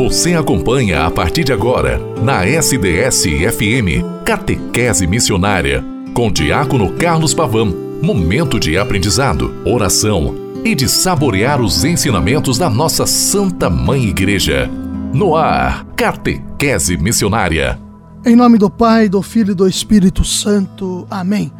Você 0.00 0.32
acompanha 0.34 1.04
a 1.04 1.10
partir 1.10 1.44
de 1.44 1.52
agora, 1.52 2.00
na 2.22 2.46
SDS-FM, 2.46 4.02
Catequese 4.24 5.06
Missionária, 5.06 5.84
com 6.14 6.32
Diácono 6.32 6.94
Carlos 6.94 7.34
Pavão. 7.34 7.70
Momento 8.00 8.58
de 8.58 8.78
aprendizado, 8.78 9.52
oração 9.62 10.34
e 10.64 10.74
de 10.74 10.88
saborear 10.88 11.60
os 11.60 11.84
ensinamentos 11.84 12.56
da 12.56 12.70
nossa 12.70 13.04
Santa 13.06 13.68
Mãe 13.68 14.06
Igreja. 14.06 14.70
No 15.12 15.36
ar, 15.36 15.84
Catequese 15.94 16.96
Missionária. 16.96 17.78
Em 18.24 18.34
nome 18.34 18.56
do 18.56 18.70
Pai, 18.70 19.06
do 19.06 19.20
Filho 19.20 19.50
e 19.52 19.54
do 19.54 19.68
Espírito 19.68 20.24
Santo. 20.24 21.06
Amém. 21.10 21.52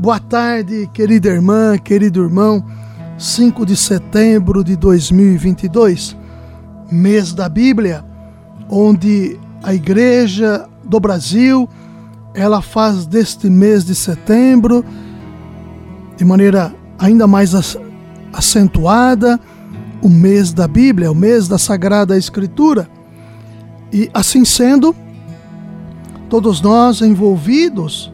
Boa 0.00 0.18
tarde, 0.18 0.90
querida 0.92 1.28
irmã, 1.28 1.78
querido 1.78 2.24
irmão. 2.24 2.66
5 3.16 3.64
de 3.64 3.76
setembro 3.76 4.64
de 4.64 4.74
2022 4.74 6.23
mês 6.94 7.32
da 7.32 7.48
Bíblia, 7.48 8.04
onde 8.68 9.38
a 9.62 9.74
Igreja 9.74 10.66
do 10.84 11.00
Brasil 11.00 11.68
ela 12.34 12.60
faz 12.60 13.06
deste 13.06 13.48
mês 13.48 13.84
de 13.84 13.94
setembro 13.94 14.84
de 16.16 16.24
maneira 16.24 16.74
ainda 16.98 17.26
mais 17.26 17.54
acentuada 18.32 19.40
o 20.02 20.08
mês 20.08 20.52
da 20.52 20.68
Bíblia, 20.68 21.10
o 21.10 21.14
mês 21.14 21.48
da 21.48 21.56
Sagrada 21.56 22.16
Escritura. 22.16 22.88
E 23.92 24.10
assim 24.12 24.44
sendo, 24.44 24.94
todos 26.28 26.60
nós 26.60 27.00
envolvidos 27.00 28.12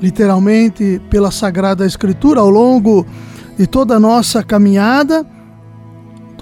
literalmente 0.00 1.00
pela 1.10 1.30
Sagrada 1.30 1.84
Escritura 1.84 2.40
ao 2.40 2.48
longo 2.48 3.06
de 3.58 3.66
toda 3.66 3.96
a 3.96 4.00
nossa 4.00 4.42
caminhada, 4.42 5.26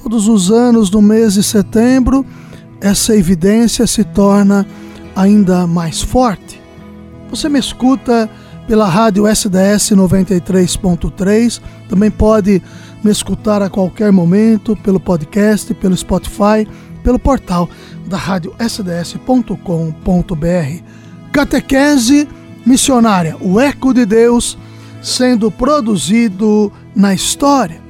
Todos 0.02 0.28
os 0.28 0.50
anos, 0.50 0.90
no 0.90 1.02
mês 1.02 1.34
de 1.34 1.42
setembro, 1.42 2.24
essa 2.80 3.16
evidência 3.16 3.86
se 3.86 4.04
torna 4.04 4.66
ainda 5.14 5.66
mais 5.66 6.00
forte. 6.00 6.60
Você 7.30 7.48
me 7.48 7.58
escuta 7.58 8.30
pela 8.66 8.86
rádio 8.88 9.26
SDS 9.26 9.90
93.3, 9.92 11.60
também 11.88 12.10
pode 12.10 12.62
me 13.02 13.10
escutar 13.10 13.60
a 13.60 13.68
qualquer 13.68 14.12
momento 14.12 14.76
pelo 14.76 15.00
podcast, 15.00 15.74
pelo 15.74 15.96
Spotify, 15.96 16.66
pelo 17.02 17.18
portal 17.18 17.68
da 18.06 18.16
rádio 18.16 18.54
sds.com.br. 18.58 19.54
Catequese 21.32 22.28
missionária, 22.64 23.36
o 23.40 23.58
eco 23.58 23.92
de 23.92 24.06
Deus 24.06 24.56
sendo 25.02 25.50
produzido 25.50 26.72
na 26.94 27.14
história. 27.14 27.87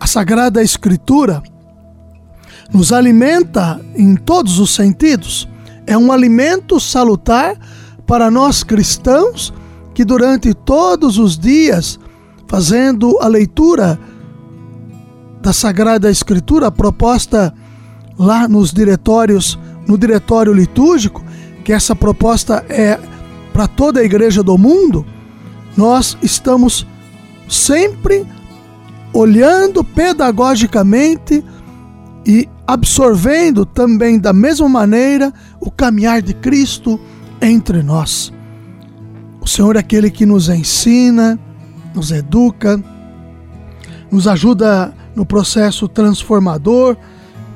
A 0.00 0.06
Sagrada 0.06 0.62
Escritura 0.62 1.42
nos 2.72 2.90
alimenta 2.90 3.78
em 3.94 4.16
todos 4.16 4.58
os 4.58 4.74
sentidos. 4.74 5.46
É 5.86 5.96
um 5.96 6.10
alimento 6.10 6.80
salutar 6.80 7.54
para 8.06 8.30
nós 8.30 8.62
cristãos 8.62 9.52
que 9.94 10.02
durante 10.02 10.54
todos 10.54 11.18
os 11.18 11.38
dias, 11.38 12.00
fazendo 12.48 13.18
a 13.20 13.28
leitura 13.28 14.00
da 15.42 15.52
Sagrada 15.52 16.10
Escritura 16.10 16.70
proposta 16.70 17.52
lá 18.18 18.48
nos 18.48 18.72
diretórios, 18.72 19.58
no 19.86 19.98
diretório 19.98 20.54
litúrgico, 20.54 21.22
que 21.62 21.74
essa 21.74 21.94
proposta 21.94 22.64
é 22.70 22.98
para 23.52 23.68
toda 23.68 24.00
a 24.00 24.04
igreja 24.04 24.42
do 24.42 24.56
mundo, 24.56 25.04
nós 25.76 26.16
estamos 26.22 26.86
sempre 27.46 28.26
olhando 29.12 29.82
pedagogicamente 29.82 31.44
e 32.26 32.48
absorvendo 32.66 33.64
também 33.64 34.18
da 34.18 34.32
mesma 34.32 34.68
maneira 34.68 35.32
o 35.60 35.70
caminhar 35.70 36.22
de 36.22 36.34
Cristo 36.34 37.00
entre 37.40 37.82
nós. 37.82 38.32
O 39.40 39.48
Senhor 39.48 39.76
é 39.76 39.80
aquele 39.80 40.10
que 40.10 40.26
nos 40.26 40.48
ensina, 40.48 41.38
nos 41.94 42.12
educa, 42.12 42.82
nos 44.10 44.28
ajuda 44.28 44.94
no 45.16 45.24
processo 45.24 45.88
transformador, 45.88 46.96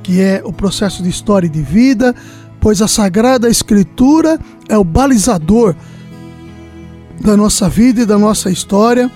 que 0.02 0.20
é 0.20 0.42
o 0.44 0.52
processo 0.52 1.02
de 1.02 1.08
história 1.08 1.46
e 1.46 1.50
de 1.50 1.62
vida, 1.62 2.14
pois 2.60 2.82
a 2.82 2.88
Sagrada 2.88 3.48
Escritura 3.48 4.38
é 4.68 4.76
o 4.76 4.84
balizador 4.84 5.76
da 7.20 7.36
nossa 7.36 7.68
vida 7.68 8.02
e 8.02 8.06
da 8.06 8.18
nossa 8.18 8.50
história 8.50 9.10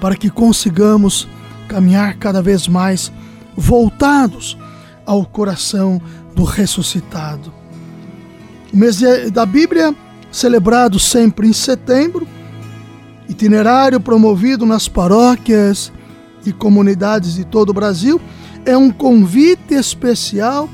para 0.00 0.16
que 0.16 0.30
consigamos 0.30 1.28
caminhar 1.68 2.16
cada 2.16 2.42
vez 2.42 2.68
mais 2.68 3.12
voltados 3.56 4.56
ao 5.04 5.24
coração 5.24 6.00
do 6.34 6.44
ressuscitado. 6.44 7.52
O 8.72 8.76
mês 8.76 9.00
da 9.32 9.46
Bíblia, 9.46 9.94
celebrado 10.30 10.98
sempre 10.98 11.48
em 11.48 11.52
setembro, 11.52 12.26
itinerário 13.28 14.00
promovido 14.00 14.66
nas 14.66 14.88
paróquias 14.88 15.92
e 16.44 16.52
comunidades 16.52 17.34
de 17.34 17.44
todo 17.44 17.70
o 17.70 17.74
Brasil, 17.74 18.20
é 18.64 18.76
um 18.76 18.90
convite 18.90 19.74
especial 19.74 20.68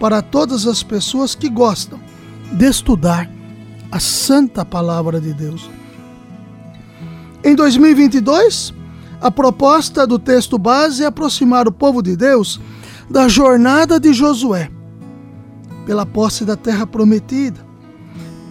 para 0.00 0.20
todas 0.20 0.66
as 0.66 0.82
pessoas 0.82 1.34
que 1.34 1.48
gostam 1.48 2.00
de 2.52 2.66
estudar 2.66 3.30
a 3.90 4.00
santa 4.00 4.64
palavra 4.64 5.20
de 5.20 5.32
Deus. 5.32 5.70
Em 7.46 7.54
2022, 7.54 8.74
a 9.20 9.30
proposta 9.30 10.04
do 10.04 10.18
texto 10.18 10.58
base 10.58 11.04
é 11.04 11.06
aproximar 11.06 11.68
o 11.68 11.72
povo 11.72 12.02
de 12.02 12.16
Deus 12.16 12.60
da 13.08 13.28
jornada 13.28 14.00
de 14.00 14.12
Josué, 14.12 14.68
pela 15.86 16.04
posse 16.04 16.44
da 16.44 16.56
terra 16.56 16.84
prometida. 16.88 17.64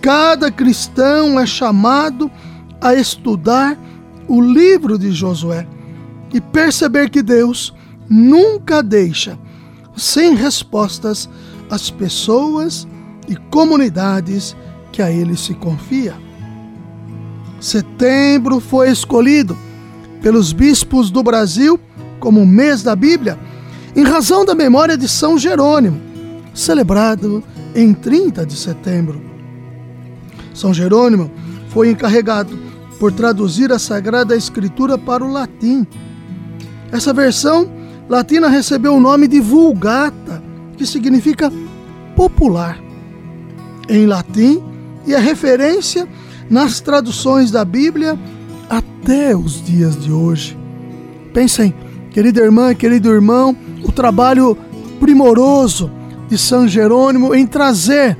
Cada 0.01 0.49
cristão 0.49 1.37
é 1.37 1.45
chamado 1.45 2.31
a 2.79 2.95
estudar 2.95 3.77
o 4.29 4.39
livro 4.39 4.97
de 4.97 5.11
Josué 5.11 5.67
e 6.33 6.39
perceber 6.39 7.09
que 7.09 7.21
Deus 7.21 7.73
nunca 8.09 8.81
deixa 8.81 9.37
sem 9.93 10.35
respostas 10.35 11.29
as 11.69 11.89
pessoas 11.89 12.87
e 13.27 13.35
comunidades 13.51 14.55
que 14.93 15.01
a 15.01 15.11
ele 15.11 15.35
se 15.35 15.53
confia. 15.53 16.24
Setembro 17.65 18.59
foi 18.59 18.91
escolhido 18.91 19.57
pelos 20.21 20.53
bispos 20.53 21.09
do 21.09 21.23
Brasil 21.23 21.79
como 22.19 22.45
mês 22.45 22.83
da 22.83 22.95
Bíblia, 22.95 23.39
em 23.95 24.03
razão 24.03 24.45
da 24.45 24.53
memória 24.53 24.95
de 24.95 25.07
São 25.09 25.35
Jerônimo, 25.35 25.99
celebrado 26.53 27.43
em 27.73 27.91
30 27.91 28.45
de 28.45 28.55
setembro. 28.55 29.19
São 30.53 30.75
Jerônimo 30.75 31.31
foi 31.69 31.89
encarregado 31.89 32.55
por 32.99 33.11
traduzir 33.11 33.71
a 33.71 33.79
Sagrada 33.79 34.37
Escritura 34.37 34.95
para 34.95 35.25
o 35.25 35.31
latim. 35.31 35.87
Essa 36.91 37.11
versão 37.13 37.67
latina 38.07 38.47
recebeu 38.47 38.93
o 38.93 38.99
nome 38.99 39.27
de 39.27 39.39
Vulgata, 39.39 40.39
que 40.77 40.85
significa 40.85 41.51
popular 42.15 42.79
em 43.89 44.05
latim 44.05 44.61
e 45.07 45.15
é 45.15 45.19
referência 45.19 46.07
nas 46.49 46.79
traduções 46.79 47.51
da 47.51 47.65
Bíblia 47.65 48.17
até 48.69 49.35
os 49.35 49.63
dias 49.63 50.01
de 50.01 50.11
hoje. 50.11 50.57
Pensem, 51.33 51.73
querida 52.11 52.41
irmã, 52.41 52.73
querido 52.73 53.09
irmão, 53.09 53.55
o 53.83 53.91
trabalho 53.91 54.57
primoroso 54.99 55.91
de 56.27 56.37
São 56.37 56.67
Jerônimo 56.67 57.35
em 57.35 57.45
trazer 57.45 58.17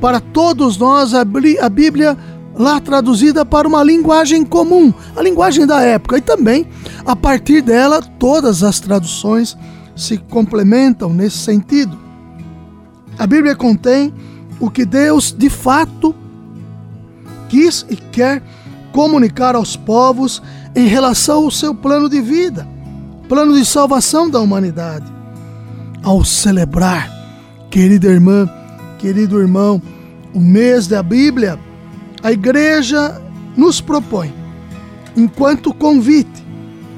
para 0.00 0.20
todos 0.20 0.76
nós 0.76 1.14
a 1.14 1.24
Bíblia 1.24 2.16
lá 2.56 2.80
traduzida 2.80 3.44
para 3.44 3.66
uma 3.66 3.82
linguagem 3.82 4.44
comum, 4.44 4.92
a 5.16 5.22
linguagem 5.22 5.66
da 5.66 5.80
época, 5.80 6.18
e 6.18 6.20
também 6.20 6.66
a 7.04 7.16
partir 7.16 7.60
dela 7.60 8.00
todas 8.18 8.62
as 8.62 8.78
traduções 8.80 9.56
se 9.96 10.18
complementam 10.18 11.12
nesse 11.12 11.38
sentido. 11.38 11.98
A 13.18 13.26
Bíblia 13.26 13.54
contém 13.54 14.12
o 14.60 14.70
que 14.70 14.84
Deus 14.84 15.32
de 15.32 15.48
fato 15.48 16.14
quis 17.48 17.84
e 17.88 17.96
quer 17.96 18.42
comunicar 18.92 19.56
aos 19.56 19.76
povos 19.76 20.40
em 20.74 20.86
relação 20.86 21.44
ao 21.44 21.50
seu 21.50 21.74
plano 21.74 22.08
de 22.08 22.20
vida, 22.20 22.66
plano 23.28 23.54
de 23.54 23.64
salvação 23.64 24.30
da 24.30 24.40
humanidade. 24.40 25.12
Ao 26.02 26.24
celebrar, 26.24 27.10
querida 27.70 28.08
irmã, 28.08 28.48
querido 28.98 29.40
irmão, 29.40 29.82
o 30.32 30.40
mês 30.40 30.86
da 30.86 31.02
Bíblia, 31.02 31.58
a 32.22 32.30
igreja 32.30 33.20
nos 33.56 33.80
propõe, 33.80 34.32
enquanto 35.16 35.74
convite, 35.74 36.44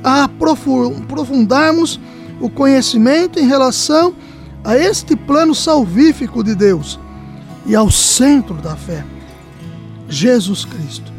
a 0.04 0.24
aprofundarmos 0.24 1.98
o 2.40 2.50
conhecimento 2.50 3.38
em 3.38 3.46
relação 3.46 4.14
a 4.62 4.76
este 4.76 5.16
plano 5.16 5.54
salvífico 5.54 6.44
de 6.44 6.54
Deus 6.54 6.98
e 7.64 7.74
ao 7.74 7.90
centro 7.90 8.54
da 8.54 8.76
fé 8.76 9.04
Jesus 10.08 10.64
Cristo. 10.64 11.12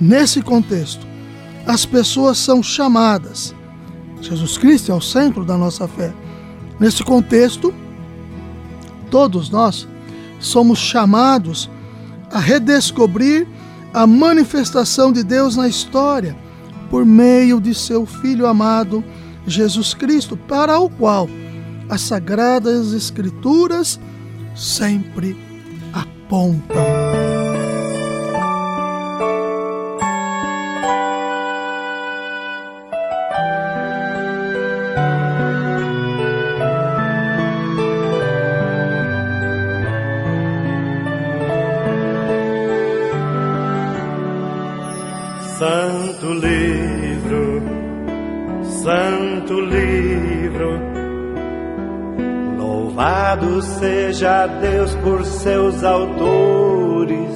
Nesse 0.00 0.42
contexto, 0.42 1.06
as 1.66 1.86
pessoas 1.86 2.38
são 2.38 2.62
chamadas, 2.62 3.54
Jesus 4.20 4.58
Cristo 4.58 4.92
é 4.92 4.94
o 4.94 5.00
centro 5.00 5.44
da 5.44 5.56
nossa 5.56 5.86
fé, 5.86 6.12
Nesse 6.78 7.04
contexto, 7.04 7.72
todos 9.10 9.48
nós 9.48 9.86
somos 10.40 10.78
chamados 10.78 11.70
a 12.30 12.38
redescobrir 12.38 13.46
a 13.92 14.06
manifestação 14.06 15.12
de 15.12 15.22
Deus 15.22 15.56
na 15.56 15.68
história 15.68 16.36
por 16.90 17.04
meio 17.06 17.60
de 17.60 17.74
seu 17.74 18.04
Filho 18.04 18.46
amado 18.46 19.04
Jesus 19.46 19.94
Cristo, 19.94 20.36
para 20.36 20.78
o 20.78 20.88
qual 20.88 21.28
as 21.88 22.00
Sagradas 22.00 22.92
Escrituras 22.92 24.00
sempre 24.54 25.36
apontam. 25.92 27.13
Louvado 53.34 53.62
seja 53.62 54.46
Deus 54.46 54.94
por 54.96 55.24
seus 55.24 55.82
autores, 55.82 57.30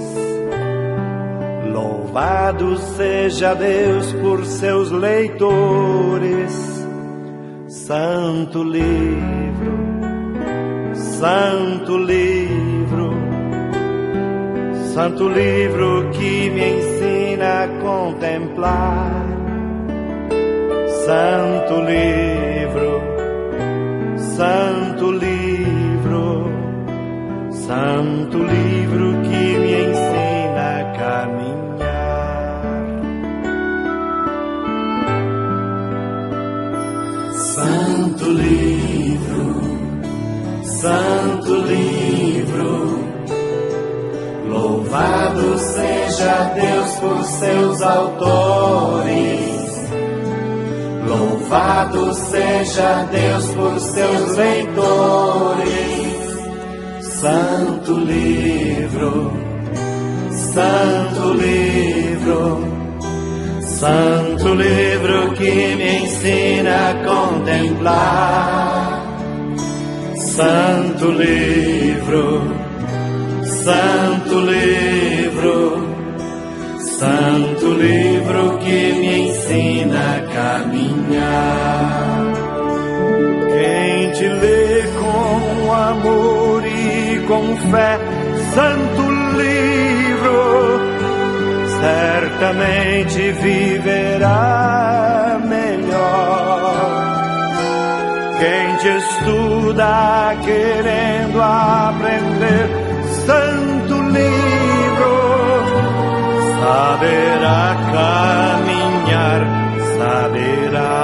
louvado 1.73 2.77
seja 2.97 3.55
Deus 3.55 4.13
por 4.15 4.45
seus 4.47 4.93
leitores. 4.93 6.67
Santo 7.67 8.63
livro, 8.63 9.79
Santo 10.95 11.99
livro, 11.99 13.13
Santo 14.95 15.29
livro 15.29 16.11
que 16.13 16.51
me 16.51 16.79
ensina 16.79 17.65
a 17.65 17.69
contemplar. 17.81 19.27
Santo 21.07 21.81
livro, 21.81 23.01
santo 24.37 25.11
livro, 25.11 25.88
santo 27.69 28.39
livro 28.39 29.23
que 29.23 29.59
me 29.63 29.73
ensina 29.89 30.67
a 30.79 30.85
caminhar. 30.99 31.89
Santo 37.35 38.25
livro, 38.31 39.45
santo 40.65 41.53
livro 41.57 42.99
Louvado 44.49 45.59
seja 45.59 46.53
Deus 46.55 46.91
por 47.01 47.23
seus 47.25 47.83
autores. 47.83 49.19
Louvado 51.07 52.15
seja 52.15 53.07
Deus 53.11 53.47
por 53.49 53.79
seus 53.79 54.37
leitores. 54.37 55.88
Santo 57.21 57.95
livro, 57.95 59.33
Santo 60.31 61.35
livro, 61.35 62.61
Santo 63.61 64.55
livro 64.55 65.35
que 65.35 65.77
me 65.77 66.05
ensina 66.05 66.91
a 66.91 66.95
contemplar. 67.05 69.03
Santo 70.17 71.11
livro 71.11 72.69
Santo 73.69 74.41
livro, 74.41 75.87
Santo 76.79 77.73
livro 77.73 78.59
que 78.61 78.95
me 78.95 79.29
ensina 79.29 80.17
a 80.17 80.21
caminhar. 80.33 82.33
Quem 83.53 84.11
te 84.13 84.27
lê 84.27 84.89
com 84.99 85.73
amor 85.73 86.38
fé, 87.71 87.99
Santo 88.55 89.03
livro, 89.37 90.81
certamente 91.81 93.33
viverá 93.33 95.39
melhor. 95.45 96.39
Quem 98.39 98.77
te 98.79 98.89
estuda 98.97 100.35
querendo 100.45 101.43
aprender, 101.43 102.69
santo 103.27 104.01
livro, 104.03 105.15
saberá 106.61 107.77
caminhar, 107.93 109.41
saberá. 109.99 111.03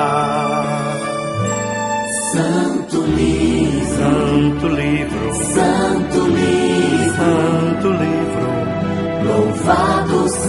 Santo 2.32 2.98
livro, 3.02 3.84
santo 3.96 4.66
livro, 4.68 5.34
santo 5.54 5.93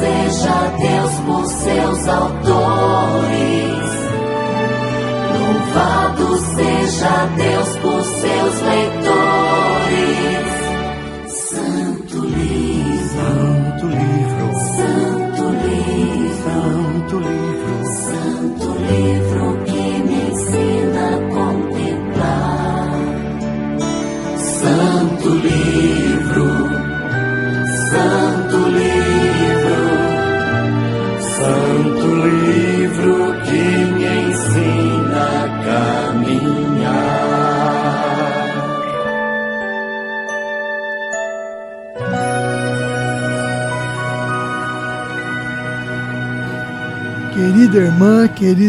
seja 0.06 0.72
Deus 0.78 1.14
por 1.26 1.46
seus 1.48 2.08
autores. 2.08 3.26
Louvado 5.34 6.38
seja 6.38 7.26
Deus 7.36 7.78
por 7.78 8.04
seus 8.04 8.62
leitores. 8.62 9.35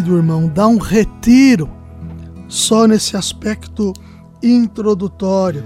Querido 0.07 0.17
irmão, 0.17 0.47
dá 0.47 0.69
um 0.69 0.79
retiro 0.79 1.69
só 2.49 2.87
nesse 2.87 3.17
aspecto 3.17 3.93
introdutório, 4.41 5.65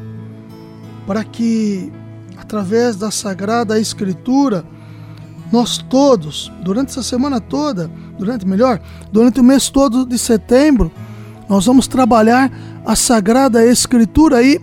para 1.07 1.23
que, 1.23 1.93
através 2.39 2.97
da 2.97 3.11
Sagrada 3.11 3.79
Escritura, 3.79 4.65
nós 5.53 5.77
todos, 5.77 6.51
durante 6.63 6.89
essa 6.89 7.03
semana 7.03 7.39
toda, 7.39 7.91
durante 8.19 8.47
melhor, 8.47 8.81
durante 9.13 9.41
o 9.41 9.45
mês 9.45 9.69
todo 9.69 10.07
de 10.07 10.19
setembro, 10.19 10.91
nós 11.47 11.67
vamos 11.67 11.87
trabalhar 11.87 12.51
a 12.87 12.97
Sagrada 12.97 13.65
Escritura 13.65 14.39
aí, 14.39 14.59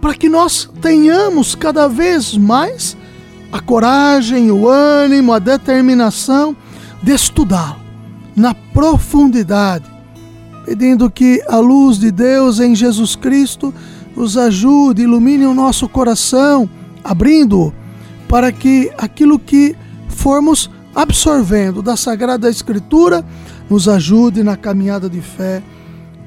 para 0.00 0.14
que 0.14 0.28
nós 0.28 0.68
tenhamos 0.80 1.54
cada 1.54 1.86
vez 1.86 2.36
mais 2.36 2.96
a 3.52 3.60
coragem, 3.60 4.50
o 4.50 4.68
ânimo, 4.68 5.32
a 5.32 5.38
determinação 5.38 6.56
de 7.00 7.12
estudá-lo 7.12 7.77
na 8.38 8.54
profundidade, 8.54 9.84
pedindo 10.64 11.10
que 11.10 11.42
a 11.48 11.58
luz 11.58 11.98
de 11.98 12.10
Deus 12.10 12.60
em 12.60 12.74
Jesus 12.74 13.16
Cristo 13.16 13.74
nos 14.16 14.36
ajude, 14.36 15.02
ilumine 15.02 15.46
o 15.46 15.54
nosso 15.54 15.88
coração, 15.88 16.68
abrindo-o 17.02 17.72
para 18.28 18.52
que 18.52 18.90
aquilo 18.98 19.38
que 19.38 19.74
formos 20.08 20.70
absorvendo 20.94 21.82
da 21.82 21.96
Sagrada 21.96 22.50
Escritura 22.50 23.24
nos 23.70 23.88
ajude 23.88 24.42
na 24.42 24.56
caminhada 24.56 25.08
de 25.08 25.20
fé, 25.20 25.62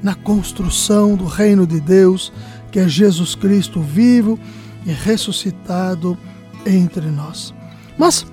na 0.02 0.14
construção 0.14 1.14
do 1.14 1.26
reino 1.26 1.66
de 1.66 1.80
Deus, 1.80 2.32
que 2.70 2.78
é 2.78 2.88
Jesus 2.88 3.34
Cristo 3.34 3.80
vivo 3.80 4.38
e 4.84 4.90
ressuscitado 4.90 6.18
entre 6.66 7.10
nós. 7.10 7.54
Mas 7.98 8.26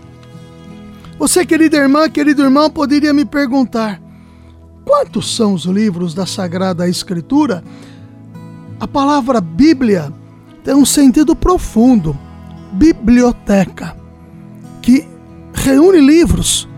você, 1.19 1.45
querida 1.45 1.75
irmã, 1.75 2.09
querido 2.09 2.41
irmão, 2.41 2.69
poderia 2.69 3.13
me 3.13 3.25
perguntar: 3.25 4.01
quantos 4.85 5.35
são 5.35 5.53
os 5.53 5.65
livros 5.65 6.13
da 6.13 6.25
Sagrada 6.25 6.87
Escritura? 6.87 7.61
A 8.79 8.87
palavra 8.87 9.41
Bíblia 9.41 10.13
tem 10.63 10.73
um 10.73 10.85
sentido 10.85 11.35
profundo 11.35 12.17
biblioteca 12.71 13.97
que 14.81 15.05
reúne 15.53 15.99
livros. 15.99 16.69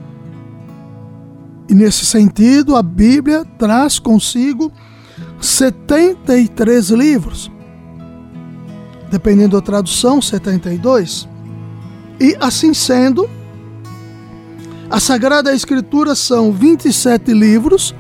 E 1.69 1.75
nesse 1.75 2.03
sentido, 2.03 2.75
a 2.75 2.81
Bíblia 2.81 3.45
traz 3.59 3.99
consigo 3.99 4.71
73 5.39 6.89
livros. 6.89 7.51
Dependendo 9.11 9.55
da 9.57 9.61
tradução, 9.61 10.19
72. 10.19 11.29
E 12.19 12.35
assim 12.39 12.73
sendo, 12.73 13.29
a 14.91 14.99
Sagrada 14.99 15.55
Escritura 15.55 16.15
são 16.15 16.51
27 16.51 17.33
livros 17.33 17.95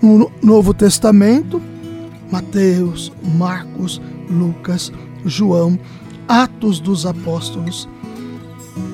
no 0.00 0.30
Novo 0.40 0.72
Testamento, 0.72 1.60
Mateus, 2.30 3.12
Marcos, 3.34 4.00
Lucas, 4.30 4.92
João, 5.24 5.76
Atos 6.28 6.78
dos 6.78 7.04
Apóstolos, 7.04 7.88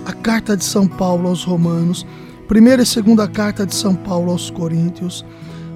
a 0.06 0.12
carta 0.14 0.56
de 0.56 0.64
São 0.64 0.88
Paulo 0.88 1.28
aos 1.28 1.44
Romanos, 1.44 2.06
primeira 2.48 2.82
e 2.82 2.86
segunda 2.86 3.28
carta 3.28 3.66
de 3.66 3.74
São 3.74 3.94
Paulo 3.94 4.32
aos 4.32 4.48
Coríntios, 4.48 5.22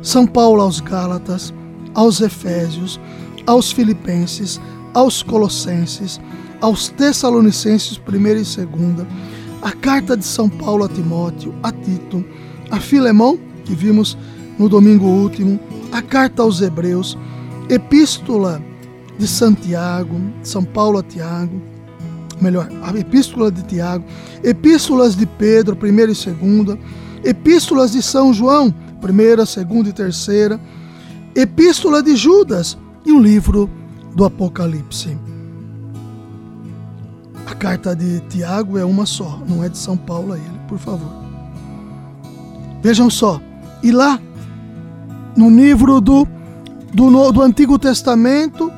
São 0.01 0.27
Paulo 0.27 0.63
aos 0.63 0.81
Gálatas, 0.81 1.53
aos 1.93 2.23
Efésios, 2.23 2.99
aos 3.47 3.71
Filipenses, 3.71 4.59
aos 4.95 5.23
Colossenses, 5.23 6.19
aos 6.63 6.89
Tessalonicenses, 6.89 7.99
primeira 7.99 8.41
e 8.41 8.45
segunda, 8.45 9.07
a 9.63 9.71
carta 9.71 10.17
de 10.17 10.25
São 10.25 10.49
Paulo 10.49 10.85
a 10.85 10.89
Timóteo, 10.89 11.55
a 11.63 11.71
Tito, 11.71 12.25
a 12.71 12.81
Filemão, 12.81 13.39
que 13.65 13.75
vimos 13.75 14.19
no 14.59 14.69
domingo 14.69 15.07
último, 15.07 15.59
a 15.93 16.03
carta 16.03 16.43
aos 16.43 16.61
Hebreus, 16.61 17.17
epístola 17.71 18.61
de 19.17 19.27
Santiago, 19.27 20.21
São 20.43 20.65
Paulo 20.65 20.99
a 20.99 21.03
Tiago, 21.03 21.63
melhor, 22.41 22.69
a 22.83 22.99
epístola 22.99 23.53
de 23.53 23.63
Tiago, 23.63 24.05
epístolas 24.43 25.15
de 25.15 25.27
Pedro, 25.27 25.77
primeira 25.77 26.11
e 26.11 26.15
segunda, 26.15 26.77
epístolas 27.23 27.93
de 27.93 28.03
São 28.03 28.35
João, 28.35 28.75
primeira, 29.01 29.47
segunda 29.47 29.89
e 29.89 29.93
terceira, 29.93 30.61
epístola 31.37 32.03
de 32.03 32.17
Judas 32.17 32.77
e 33.07 33.13
o 33.13 33.21
livro 33.21 33.71
do 34.15 34.25
Apocalipse. 34.25 35.17
Carta 37.63 37.95
de 37.95 38.19
Tiago 38.29 38.77
é 38.77 38.85
uma 38.85 39.07
só, 39.07 39.41
não 39.49 39.63
é 39.63 39.69
de 39.69 39.79
São 39.79 39.97
Paulo 39.97 40.33
a 40.33 40.37
ele, 40.37 40.61
por 40.67 40.81
favor. 40.81 41.09
Vejam 42.83 43.09
só, 43.09 43.41
e 43.85 43.93
lá 43.93 44.21
no 45.37 45.49
livro 45.49 46.01
do, 46.01 46.27
do, 46.93 47.31
do 47.31 47.41
Antigo 47.41 47.79
Testamento, 47.79 48.69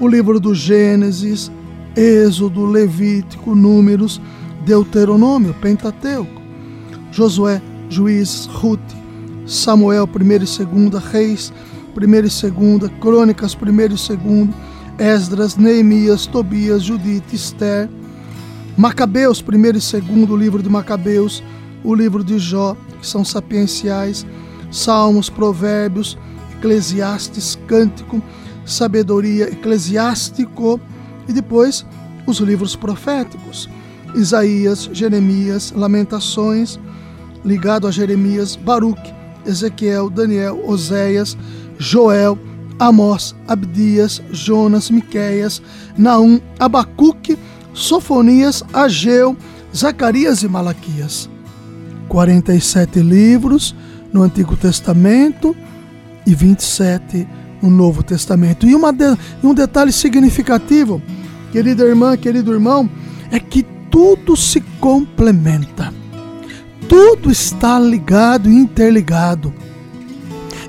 o 0.00 0.08
livro 0.08 0.40
do 0.40 0.56
Gênesis, 0.56 1.52
Êxodo, 1.94 2.66
Levítico, 2.66 3.54
Números, 3.54 4.20
Deuteronômio, 4.64 5.54
Pentateuco, 5.60 6.42
Josué, 7.12 7.62
Juízes, 7.88 8.46
Ruth, 8.46 8.80
Samuel, 9.46 10.08
1 10.12 10.32
e 10.32 10.88
2, 10.90 11.04
Reis, 11.12 11.52
1 11.96 12.02
e 12.02 12.50
2, 12.50 12.90
Crônicas, 13.00 13.54
1 13.54 13.80
e 13.80 13.86
2, 13.86 14.10
Esdras, 14.98 15.56
Neemias, 15.56 16.26
Tobias, 16.26 16.82
Judite, 16.82 17.36
Esther, 17.36 17.88
Macabeus, 18.76 19.42
1 19.42 19.54
e 19.54 19.72
2, 19.72 19.92
livro 20.38 20.62
de 20.62 20.68
Macabeus, 20.68 21.42
o 21.82 21.94
livro 21.94 22.22
de 22.22 22.38
Jó, 22.38 22.76
que 23.00 23.06
são 23.06 23.24
sapienciais, 23.24 24.26
Salmos, 24.70 25.30
Provérbios, 25.30 26.18
Eclesiastes, 26.58 27.58
Cântico, 27.66 28.22
Sabedoria, 28.66 29.48
Eclesiástico, 29.48 30.78
e 31.26 31.32
depois 31.32 31.86
os 32.26 32.38
livros 32.38 32.76
proféticos, 32.76 33.66
Isaías, 34.14 34.90
Jeremias, 34.92 35.72
Lamentações, 35.74 36.78
ligado 37.44 37.86
a 37.86 37.90
Jeremias, 37.90 38.56
Baruque, 38.56 39.14
Ezequiel, 39.46 40.10
Daniel, 40.10 40.62
Oséias, 40.66 41.36
Joel, 41.78 42.38
Amós, 42.78 43.34
Abdias, 43.48 44.20
Jonas, 44.30 44.90
Miqueias, 44.90 45.62
Naum, 45.96 46.40
Abacuque, 46.58 47.38
Sofonias, 47.76 48.64
Ageu, 48.72 49.36
Zacarias 49.74 50.42
e 50.42 50.48
Malaquias. 50.48 51.28
47 52.08 53.00
livros 53.00 53.74
no 54.12 54.22
Antigo 54.22 54.56
Testamento 54.56 55.54
e 56.26 56.34
27 56.34 57.28
no 57.62 57.70
Novo 57.70 58.02
Testamento. 58.02 58.66
E, 58.66 58.70
de, 58.70 59.18
um 59.46 59.52
detalhe 59.52 59.92
significativo 59.92 61.02
querida 61.52 61.84
irmã, 61.84 62.16
querido 62.16 62.50
irmão, 62.50 62.88
é 63.30 63.38
que 63.38 63.62
tudo 63.90 64.34
se 64.34 64.62
complementa. 64.80 65.92
Tudo 66.88 67.30
está 67.30 67.78
ligado 67.78 68.48
e 68.48 68.54
interligado. 68.54 69.52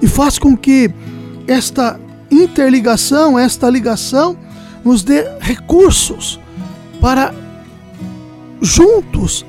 E 0.01 0.07
faz 0.07 0.37
com 0.37 0.57
que 0.57 0.91
esta 1.47 1.97
interligação, 2.29 3.39
esta 3.39 3.69
ligação, 3.69 4.37
nos 4.83 5.03
dê 5.03 5.25
recursos 5.39 6.37
para 6.99 7.33
juntos 8.61 9.45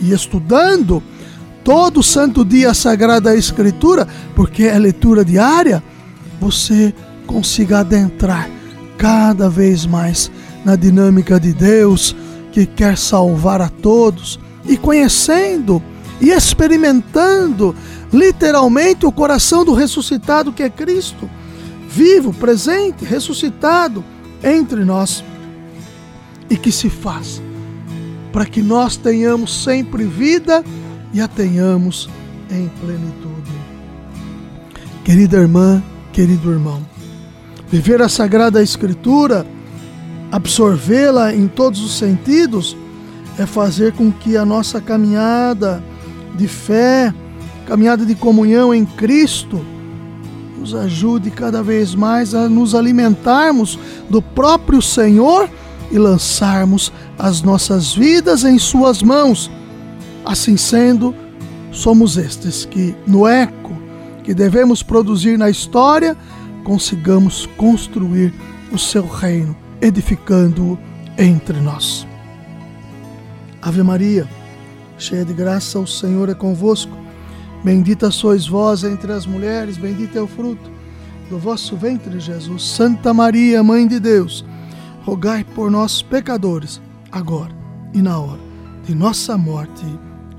e 0.00 0.12
estudando 0.12 1.02
todo 1.62 2.02
santo 2.02 2.44
dia 2.44 2.70
a 2.70 2.74
Sagrada 2.74 3.34
Escritura, 3.36 4.06
porque 4.34 4.64
é 4.64 4.78
leitura 4.78 5.24
diária, 5.24 5.82
você 6.40 6.94
consiga 7.26 7.80
adentrar 7.80 8.48
cada 8.96 9.48
vez 9.50 9.84
mais 9.84 10.30
na 10.64 10.76
dinâmica 10.76 11.38
de 11.38 11.52
Deus 11.52 12.16
que 12.52 12.64
quer 12.64 12.96
salvar 12.96 13.60
a 13.60 13.68
todos 13.68 14.40
e 14.66 14.76
conhecendo 14.76 15.82
e 16.20 16.30
experimentando 16.30 17.74
literalmente 18.12 19.06
o 19.06 19.12
coração 19.12 19.64
do 19.64 19.74
ressuscitado 19.74 20.52
que 20.52 20.62
é 20.62 20.70
Cristo, 20.70 21.28
vivo, 21.88 22.32
presente, 22.32 23.04
ressuscitado 23.04 24.04
entre 24.42 24.84
nós 24.84 25.22
e 26.50 26.56
que 26.56 26.72
se 26.72 26.88
faz 26.88 27.42
para 28.32 28.44
que 28.44 28.62
nós 28.62 28.96
tenhamos 28.96 29.62
sempre 29.64 30.04
vida 30.04 30.64
e 31.12 31.20
a 31.20 31.26
tenhamos 31.26 32.08
em 32.50 32.68
plenitude. 32.80 33.50
Querida 35.04 35.38
irmã, 35.38 35.82
querido 36.12 36.52
irmão, 36.52 36.86
viver 37.70 38.02
a 38.02 38.08
Sagrada 38.08 38.62
Escritura 38.62 39.46
absorvê-la 40.30 41.34
em 41.34 41.48
todos 41.48 41.80
os 41.80 41.96
sentidos, 41.96 42.76
é 43.38 43.46
fazer 43.46 43.92
com 43.92 44.10
que 44.10 44.36
a 44.36 44.44
nossa 44.44 44.80
caminhada 44.80 45.82
de 46.36 46.46
fé, 46.46 47.12
caminhada 47.66 48.04
de 48.04 48.14
comunhão 48.14 48.74
em 48.74 48.84
Cristo, 48.84 49.64
nos 50.58 50.74
ajude 50.74 51.30
cada 51.30 51.62
vez 51.62 51.94
mais 51.94 52.34
a 52.34 52.48
nos 52.48 52.74
alimentarmos 52.74 53.78
do 54.10 54.20
próprio 54.20 54.82
Senhor 54.82 55.48
e 55.90 55.98
lançarmos 55.98 56.92
as 57.18 57.42
nossas 57.42 57.94
vidas 57.94 58.44
em 58.44 58.58
Suas 58.58 59.02
mãos. 59.02 59.50
Assim 60.24 60.56
sendo, 60.56 61.14
somos 61.72 62.16
estes 62.16 62.64
que, 62.64 62.94
no 63.06 63.26
eco 63.26 63.76
que 64.22 64.34
devemos 64.34 64.82
produzir 64.82 65.38
na 65.38 65.48
história, 65.48 66.16
consigamos 66.64 67.46
construir 67.56 68.32
o 68.70 68.78
Seu 68.78 69.06
reino 69.06 69.56
edificando 69.80 70.78
entre 71.16 71.58
nós. 71.60 72.06
Ave 73.62 73.82
Maria, 73.82 74.28
cheia 74.98 75.24
de 75.24 75.32
graça, 75.32 75.78
o 75.78 75.86
Senhor 75.86 76.28
é 76.28 76.34
convosco. 76.34 76.96
Bendita 77.64 78.10
sois 78.10 78.46
vós 78.46 78.84
entre 78.84 79.12
as 79.12 79.26
mulheres, 79.26 79.76
bendito 79.76 80.16
é 80.16 80.20
o 80.20 80.26
fruto 80.26 80.70
do 81.28 81.38
vosso 81.38 81.76
ventre, 81.76 82.20
Jesus. 82.20 82.62
Santa 82.62 83.12
Maria, 83.12 83.62
Mãe 83.62 83.86
de 83.86 83.98
Deus, 83.98 84.44
rogai 85.08 85.42
por 85.42 85.70
nós, 85.70 86.02
pecadores, 86.02 86.80
agora 87.10 87.56
e 87.94 88.02
na 88.02 88.18
hora 88.18 88.40
de 88.84 88.94
nossa 88.94 89.38
morte. 89.38 89.86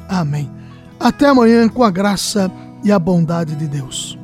Amém. 0.07 0.51
Até 0.99 1.27
amanhã, 1.27 1.67
com 1.67 1.83
a 1.83 1.89
graça 1.89 2.51
e 2.83 2.91
a 2.91 2.99
bondade 2.99 3.55
de 3.55 3.67
Deus. 3.67 4.17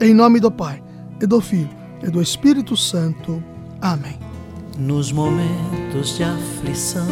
Em 0.00 0.12
nome 0.12 0.40
do 0.40 0.50
Pai, 0.50 0.82
e 1.20 1.26
do 1.26 1.40
Filho, 1.40 1.70
e 2.02 2.10
do 2.10 2.20
Espírito 2.20 2.76
Santo. 2.76 3.42
Amém 3.80 4.18
nos 4.78 5.10
momentos 5.10 6.16
de 6.16 6.22
aflição, 6.22 7.06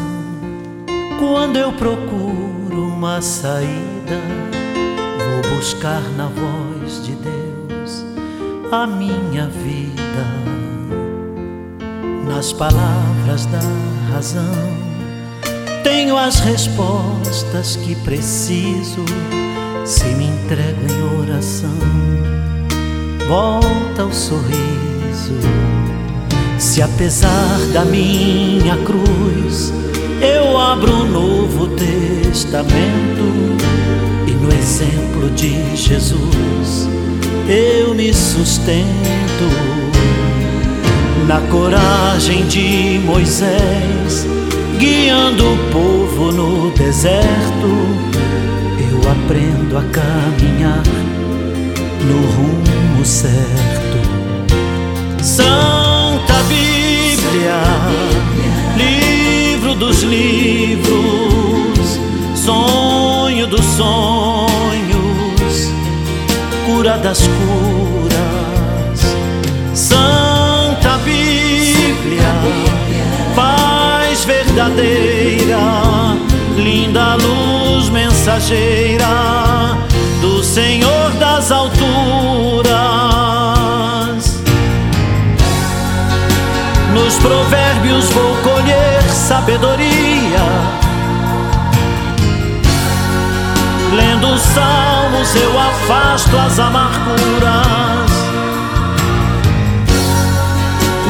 quando 1.19 1.57
eu 1.57 1.73
procuro 1.73 2.89
uma 2.89 3.23
saída, 3.23 4.21
vou 5.19 5.57
buscar 5.57 6.03
na 6.17 6.27
voz 6.27 7.05
de 7.07 7.13
Deus 7.13 8.05
a 8.71 8.87
minha 8.87 9.49
vida, 9.49 10.64
nas 12.45 12.53
palavras 12.53 13.47
da 13.47 13.61
razão. 14.13 14.53
Tenho 15.83 16.15
as 16.15 16.41
respostas 16.41 17.77
que 17.77 17.95
preciso 17.97 19.03
se 19.87 20.05
me 20.09 20.27
entrego 20.27 20.81
em 20.91 21.21
oração. 21.23 21.79
Volta 23.27 24.05
o 24.05 24.13
sorriso 24.13 25.39
se 26.59 26.83
apesar 26.83 27.59
da 27.73 27.83
minha 27.87 28.77
cruz 28.85 29.73
eu 30.21 30.59
abro 30.59 30.93
um 30.93 31.11
novo 31.11 31.69
testamento 31.69 33.25
e 34.27 34.33
no 34.33 34.53
exemplo 34.53 35.31
de 35.31 35.75
Jesus 35.75 36.89
eu 37.49 37.95
me 37.95 38.13
sustento. 38.13 39.84
Na 41.27 41.41
coragem 41.51 42.47
de 42.47 43.01
Moisés, 43.05 44.25
guiando 44.79 45.53
o 45.53 45.57
povo 45.73 46.31
no 46.31 46.71
deserto, 46.73 47.89
eu 48.79 48.99
aprendo 49.11 49.79
a 49.79 49.83
caminhar 49.85 50.83
no 52.07 52.21
rumo 52.33 53.05
certo. 53.05 53.99
Santa 55.23 56.35
Bíblia, 56.49 57.63
livro 58.77 59.75
dos 59.75 60.03
livros, 60.03 61.99
sonho 62.37 63.47
dos 63.47 63.65
sonhos, 63.65 65.71
cura 66.67 66.99
das 66.99 67.21
curas. 67.21 68.44
Verdadeira, 74.55 76.17
linda 76.57 77.17
luz 77.17 77.91
mensageira 77.91 79.05
do 80.21 80.45
Senhor 80.45 81.11
das 81.19 81.51
alturas. 81.51 81.75
Nos 86.95 87.17
provérbios 87.17 88.09
vou 88.11 88.37
colher 88.45 89.03
sabedoria. 89.11 90.45
Lendo 93.93 94.29
os 94.29 94.41
salmos 94.41 95.35
eu 95.35 95.59
afasto 95.59 96.37
as 96.37 96.59
amarguras. 96.61 97.84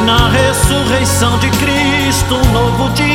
Na 0.04 0.28
ressurreição 0.28 1.38
de 1.38 1.48
Cristo, 1.50 2.34
um 2.34 2.52
novo 2.52 2.90
dia. 2.90 3.14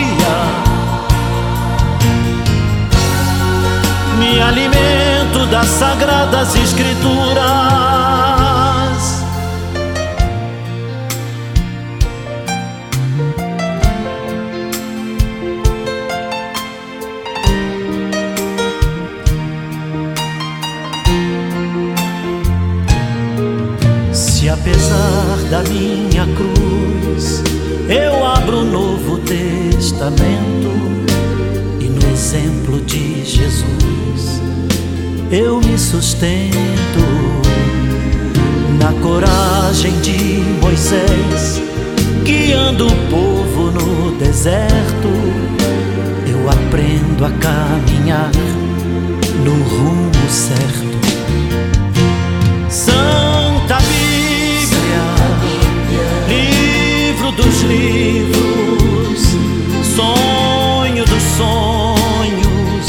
Me 4.18 4.42
alimento 4.42 5.46
das 5.52 5.68
sagradas 5.68 6.56
escrituras. 6.56 8.39
Sustento 36.20 37.00
na 38.78 38.92
coragem 39.02 39.98
de 40.02 40.44
Moisés, 40.62 41.62
guiando 42.26 42.88
o 42.88 42.96
povo 43.10 43.72
no 43.72 44.12
deserto. 44.18 45.08
Eu 46.28 46.50
aprendo 46.50 47.26
a 47.26 47.32
caminhar 47.32 48.32
no 49.46 49.64
rumo 49.64 50.30
certo. 50.30 50.90
Santa 52.70 53.78
Bíblia, 53.78 55.06
livro 56.28 57.32
dos 57.32 57.62
livros, 57.62 59.22
sonho 59.96 61.06
dos 61.06 61.24
sonhos, 61.38 62.88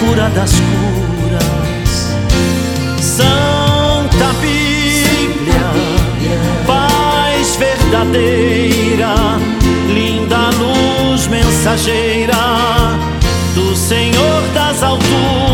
cura 0.00 0.28
das 0.30 0.50
curas. 0.50 1.11
Santa 3.12 4.32
Bíblia, 4.40 5.70
paz 6.66 7.56
verdadeira, 7.56 9.14
linda 9.86 10.48
luz 10.58 11.26
mensageira 11.26 12.32
do 13.54 13.76
Senhor 13.76 14.42
das 14.54 14.82
alturas. 14.82 15.51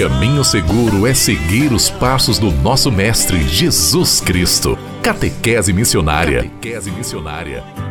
Caminho 0.00 0.42
seguro 0.42 1.06
é 1.06 1.12
seguir 1.12 1.74
os 1.74 1.90
passos 1.90 2.38
do 2.38 2.50
nosso 2.50 2.90
Mestre 2.90 3.46
Jesus 3.46 4.18
Cristo. 4.18 4.78
Catequese 5.02 5.74
Missionária. 5.74 6.44
Catequese 6.44 6.90
Missionária. 6.90 7.89